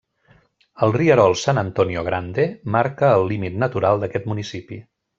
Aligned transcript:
El 0.87 0.93
rierol 0.95 1.35
San 1.41 1.59
Antonio 1.63 2.05
Grande 2.09 2.47
marca 2.79 3.13
el 3.21 3.29
límit 3.35 3.63
natural 3.67 4.05
d'aquest 4.07 4.31
municipi. 4.35 4.85